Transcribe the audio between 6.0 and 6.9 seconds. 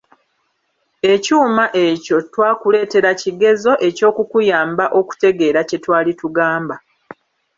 tugamba.